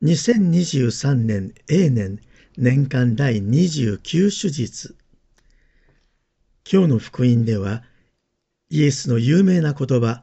[0.00, 2.20] 2023年 A 年
[2.56, 4.94] 年間第29手術。
[6.70, 7.82] 今日の福音では
[8.70, 10.22] イエスの有名な言葉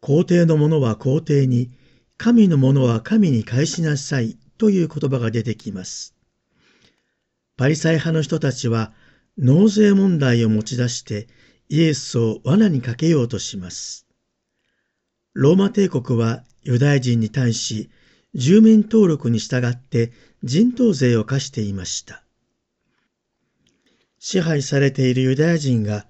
[0.00, 1.70] 皇帝のものは皇帝に
[2.16, 6.16] 神のものは神に返しなさいという言葉が出てきます。
[7.56, 8.92] パリサイ派の人たちは
[9.38, 11.28] 納税問題を持ち出して
[11.68, 14.08] イエスを罠にかけようとします。
[15.34, 17.90] ローマ帝国はユダヤ人に対し
[18.34, 22.24] 住民登録に従って人頭税を課していました。
[24.18, 26.06] 支配されているユダヤ人が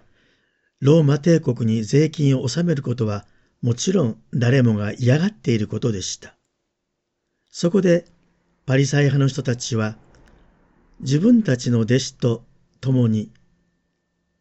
[0.81, 3.27] ローマ帝国に税金を納めることは
[3.61, 6.34] もちろん誰もが嫌がっていることでした。
[7.51, 8.07] そこで
[8.67, 9.97] パリサイ派の人たちは
[11.01, 12.45] 自分たちの弟子と
[12.81, 13.31] 共に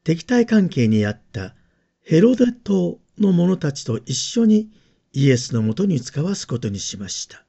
[0.03, 1.55] 敵対関係にあった
[2.01, 4.69] ヘロデ島の者たちと一緒に
[5.13, 7.42] イエスのもとに使わすことにしました。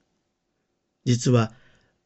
[1.04, 1.52] 実は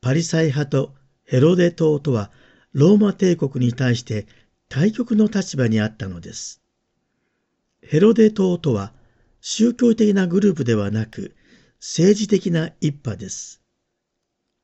[0.01, 0.95] パリサイ派と
[1.25, 2.31] ヘロデ島とは
[2.73, 4.27] ローマ帝国に対して
[4.69, 6.63] 対極の立場にあったのです。
[7.83, 8.93] ヘロデ島とは
[9.41, 11.35] 宗教的なグループではなく
[11.81, 13.63] 政治的な一派です。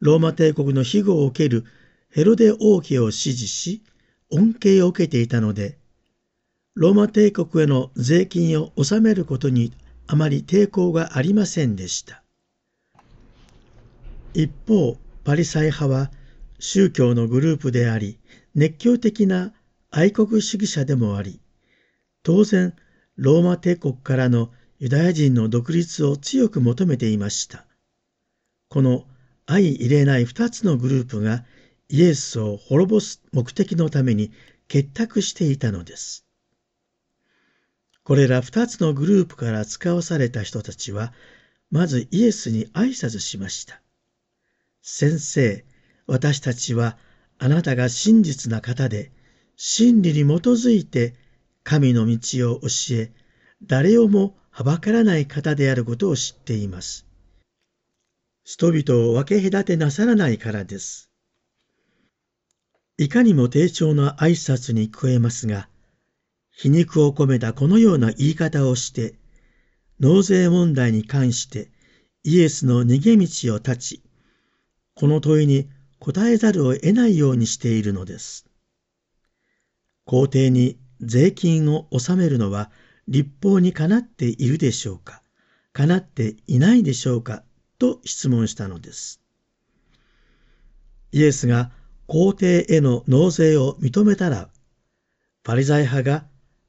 [0.00, 1.64] ローマ帝国の庇護を受ける
[2.10, 3.82] ヘロデ王家を支持し、
[4.30, 5.78] 恩恵を受けていたので、
[6.74, 9.72] ローマ帝国への税金を納めることに
[10.06, 12.23] あまり抵抗がありませんでした。
[14.34, 16.10] 一方、パリサイ派は
[16.58, 18.18] 宗教のグループであり、
[18.54, 19.54] 熱狂的な
[19.90, 21.40] 愛国主義者でもあり、
[22.24, 22.74] 当然、
[23.16, 27.64] ローマ帝国からのユダヤ人の独立を強く求めていました。
[28.68, 29.06] この
[29.46, 31.44] 相入れない二つのグループが
[31.88, 34.32] イエスを滅ぼす目的のために
[34.66, 36.26] 結託していたのです。
[38.02, 41.12] これら二つのグループから使わされた人たちは、
[41.70, 43.83] まずイエスに挨拶しました。
[44.86, 45.64] 先生、
[46.06, 46.98] 私たちは
[47.38, 49.12] あなたが真実な方で、
[49.56, 51.14] 真理に基づいて
[51.62, 53.12] 神の道を教え、
[53.62, 57.06] 誰をもはばからない方であることを知っています。
[58.44, 61.10] 人々を分け隔てなさらないからです。
[62.98, 65.70] いかにも低調な挨拶に聞こえますが、
[66.50, 69.14] 皮肉を込めたこのような言い方をして、
[69.98, 71.70] 納税問題に関して
[72.22, 74.02] イエスの逃げ道を断ち、
[74.94, 75.68] この問いに
[75.98, 78.46] 答えざるを得ないようにしているのです。
[80.04, 82.70] 皇帝に税金を納めるのは
[83.08, 85.22] 立法にかなっているでしょうか
[85.72, 87.42] かなっていないでしょうか
[87.78, 89.20] と質問したのです。
[91.10, 91.72] イエスが
[92.06, 94.50] 皇帝への納税を認めたら、
[95.42, 96.26] パリザイ派が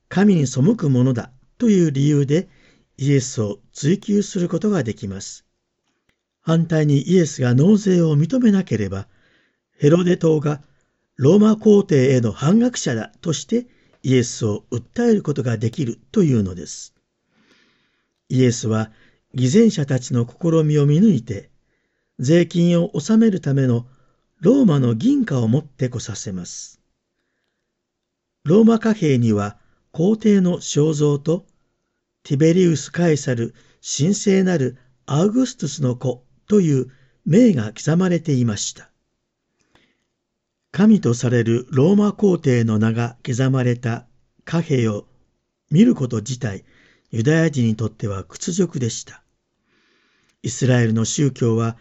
[0.09, 2.49] 神に背くものだという理由で
[2.97, 5.44] イエスを追求することができます。
[6.45, 9.07] 反対にイエスが納税を認めなければ、
[9.79, 10.61] ヘロデ島が
[11.15, 13.65] ローマ皇帝への反逆者だとして
[14.03, 16.93] イエスを訴えることができるというのです。
[18.29, 18.91] イエスは
[19.33, 21.49] 偽善者たちの試みを見抜いて、
[22.19, 23.87] 税金を納めるための
[24.39, 26.79] ローマの銀貨を持ってこさせます。
[28.43, 29.57] ローマ貨幣には
[29.91, 31.47] 皇帝の肖像と
[32.21, 34.77] ティベリウス・カエサル神聖なる
[35.07, 36.91] アウグストゥスの子という
[37.25, 38.89] 名が刻まれていました。
[40.71, 44.05] 神とされるローマ皇帝の名が刻まれた
[44.43, 45.05] 貨幣を
[45.71, 46.65] 見ること自体、
[47.11, 49.23] ユダヤ人にとっては屈辱でした。
[50.43, 51.77] イスラエルの宗教は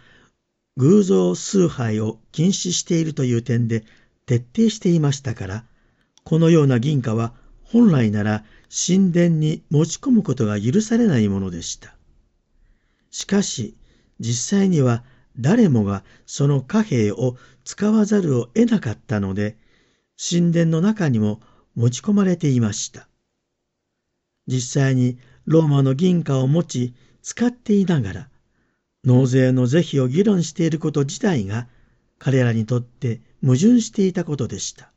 [0.76, 3.84] 偶像崇拝を禁止しているという点で
[4.26, 5.64] 徹底していましたから、
[6.24, 8.44] このような銀貨は本来なら
[8.86, 11.94] 神殿に持ち込むことが許されないものでした。
[13.10, 13.76] しかし、
[14.20, 15.04] 実際には
[15.38, 19.56] 誰もがその貨幣を使わざるを得なかったので、
[20.16, 21.40] 神殿の中にも
[21.74, 23.08] 持ち込まれていました。
[24.46, 28.28] 実際にローマの銀貨を持ち使っていながら、
[29.02, 31.68] 納税の是非を議論していること自体が
[32.18, 34.92] 彼らにとって矛盾していたことでした。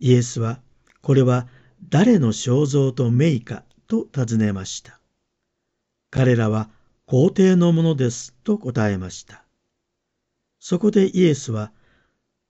[0.00, 0.60] イエスは、
[1.00, 1.46] これは
[1.88, 5.00] 誰の肖像と名かと尋ねました。
[6.10, 6.70] 彼らは
[7.12, 9.44] 皇帝のものですと答えました。
[10.60, 11.70] そこでイエスは、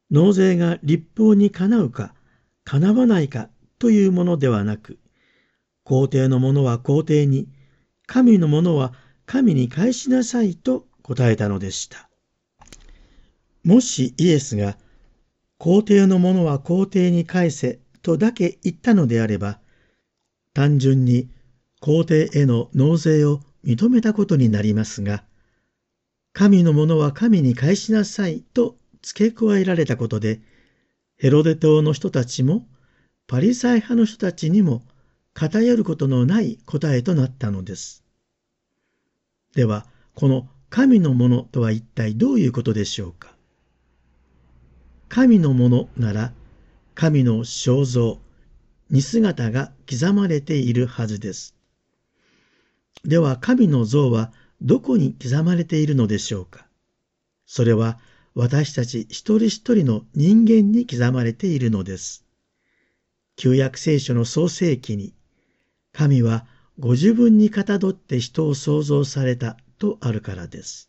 [0.08, 2.14] 納税が立法にかなうか、
[2.62, 3.50] かなわないか
[3.80, 5.00] というものではなく、
[5.82, 7.48] 皇帝のものは皇帝に、
[8.06, 8.94] 神のものは
[9.26, 12.08] 神に返しなさいと答えたのでした。
[13.64, 14.78] もしイエスが、
[15.58, 19.58] 皇帝のものは皇帝に返せとだけ言ったのであれば、
[20.54, 21.28] 単純に
[21.80, 25.24] 皇帝への納税を認めたことになりますが、
[26.32, 30.40] 神のものは神に返しなさいと付け加えられたことで、
[31.16, 32.66] ヘロデ島の人たちも
[33.26, 34.82] パリサイ派の人たちにも
[35.34, 38.04] 偏ることのない答えとなったのです。
[39.54, 43.34] では、この神のものとは一体どういうことでしょうか
[45.08, 46.32] 神のものなら、
[46.94, 48.18] 神の肖像、
[48.90, 51.54] 似姿が刻まれているはずです。
[53.04, 56.66] では、神の像はどこに刻まれているのでしょうか？
[57.46, 57.98] それは
[58.34, 62.24] 私たち一人一人の人間に刻まれているのです。
[63.36, 65.14] 旧約聖書の創世記に、
[65.92, 66.46] 神は
[66.78, 70.88] ご自分にかたどって人を創造されたとあるからです。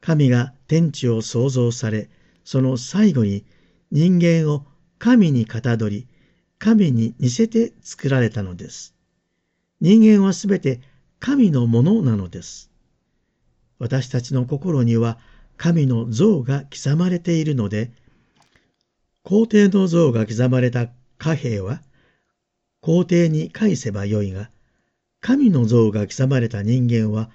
[0.00, 2.10] 神が天地を創造され、
[2.44, 3.46] その最後に
[3.90, 4.66] 人間を
[4.98, 6.08] 神にかたどり、
[6.58, 8.91] 神に似せて作られたのです。
[9.82, 10.80] 人間はすべて
[11.18, 12.70] 神のものなのです。
[13.80, 15.18] 私たちの心には
[15.56, 17.90] 神の像が刻まれているので、
[19.24, 20.86] 皇帝の像が刻まれた
[21.18, 21.82] 貨幣は、
[22.80, 24.50] 皇帝に返せばよいが、
[25.20, 27.28] 神の像が刻まれた人間は、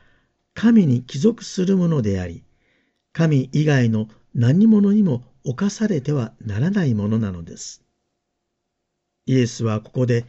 [0.53, 2.43] 神に帰属するものであり、
[3.11, 7.83] 神以外の何者にも侵されてはならないものなのです。
[9.25, 10.23] イエスはここで、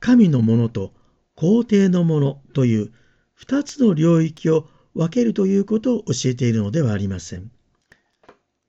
[0.00, 0.94] 神のものと
[1.36, 2.92] 皇帝のものという
[3.34, 7.50] 二つの領域を分けるということを教えているのではありません。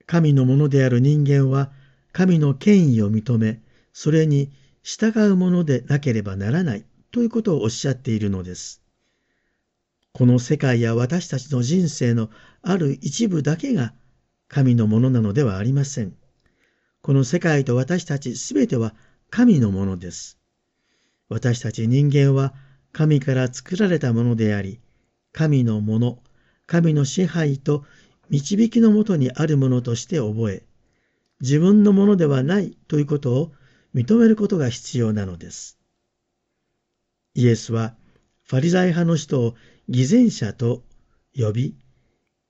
[0.06, 1.72] 神のものである人間は
[2.12, 3.62] 神の権威を認め、
[3.92, 8.82] それに従うものでなければならないということをおっしゃっているのです。
[10.12, 12.28] この世界や私たちの人生の
[12.62, 13.94] ある一部だけが
[14.48, 16.14] 神のものなのではありません。
[17.00, 18.94] この世界と私たちすべては
[19.30, 20.37] 神のものです。
[21.28, 22.54] 私たち人間は
[22.92, 24.80] 神から作られたものであり、
[25.32, 26.22] 神のもの、
[26.66, 27.84] 神の支配と
[28.30, 30.64] 導きのもとにあるものとして覚え、
[31.40, 33.52] 自分のものではないということを
[33.94, 35.78] 認めることが必要なのです。
[37.34, 37.94] イエスは
[38.44, 39.54] ファリザイ派の人を
[39.88, 40.82] 偽善者と
[41.36, 41.76] 呼び、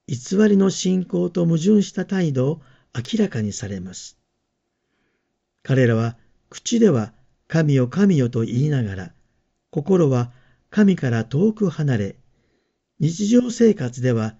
[0.06, 2.62] 偽りの信仰と矛盾した態度を
[2.94, 4.18] 明らかにされます。
[5.62, 6.16] 彼らは
[6.48, 7.12] 口では
[7.48, 9.12] 神よ神よと言いながら、
[9.70, 10.32] 心は
[10.70, 12.16] 神から遠く離れ、
[13.00, 14.36] 日常生活では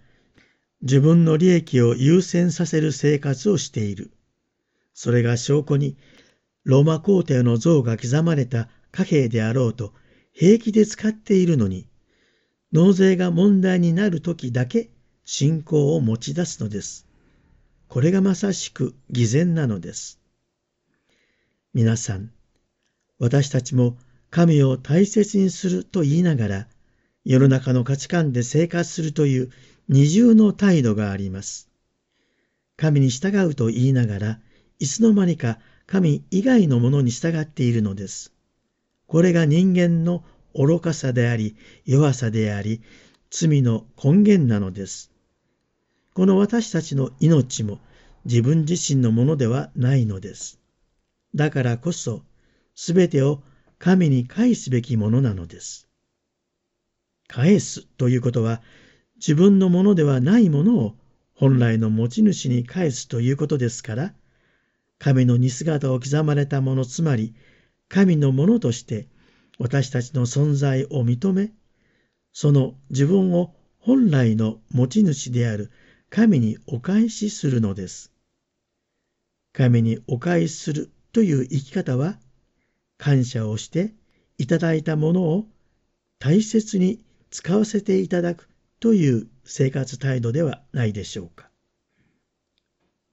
[0.83, 4.13] 自分の利益を優先させる生活をしている。
[4.95, 5.97] それが証拠に、
[6.65, 9.95] ローマ皇帝の像が刻まれた貨幣であろうと
[10.33, 11.87] 平気で使っているのに、
[12.73, 14.91] 納税が問題になる時だけ
[15.25, 17.07] 信仰を持ち出すのです。
[17.89, 20.21] これがまさしく偽善なのです。
[21.73, 22.31] 皆さん、
[23.19, 23.97] 私たちも
[24.31, 26.69] 神を大切にすると言いながら、
[27.25, 29.51] 世の中の価値観で生活するという
[29.89, 31.69] 二重の態度があります。
[32.77, 34.41] 神に従うと言いながら、
[34.79, 38.33] いつの間にか神以外のものに従っているのです。
[39.07, 40.23] これが人間の
[40.55, 41.57] 愚かさであり、
[41.87, 42.83] 弱さであり、
[43.31, 45.11] 罪の根源なのです。
[46.15, 47.79] この私たちの命も
[48.25, 50.61] 自分自身のものではないのです。
[51.35, 52.23] だからこそ、
[52.81, 53.43] すべてを
[53.81, 55.89] 神に返すべきものなのです。
[57.27, 58.63] 返すということは、
[59.17, 60.97] 自分のものではないものを
[61.35, 64.15] 本来の持ち主に返すということですから、
[65.01, 67.35] 神の似姿を刻まれたもの、つまり
[67.89, 69.09] 神のものとして
[69.59, 71.53] 私たちの存在を認め、
[72.33, 75.73] その自分を本来の持ち主である
[76.11, 78.13] 神にお返しするのです。
[79.53, 82.21] 神にお返しするという生き方は、
[82.99, 83.95] 感謝をして
[84.37, 85.47] いただいたものを
[86.19, 87.01] 大切に
[87.31, 88.49] 使わせていただく
[88.81, 91.49] という生活態度ではないでしょうか。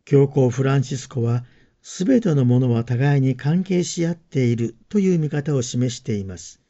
[0.04, 1.46] 教皇フランシスコは、
[1.82, 6.62] すべてのものは互いに関係し合っているという見方を示しています。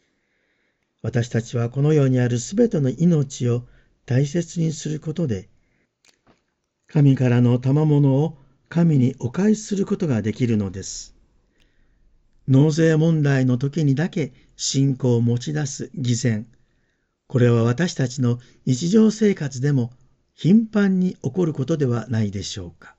[1.02, 3.66] 私たちはこの世にあるすべての命を
[4.06, 5.48] 大切にすることで、
[6.88, 8.38] 神からの賜物を
[8.70, 11.15] 神にお返しすることができるのです。
[12.48, 16.48] 納税問題の時にだけ信仰を持ち出す偽善。
[17.28, 19.92] これは私たちの日常生活でも
[20.36, 22.95] 頻繁に起こることではないでしょうか。